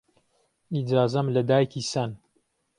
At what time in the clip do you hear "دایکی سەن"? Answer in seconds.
1.49-2.11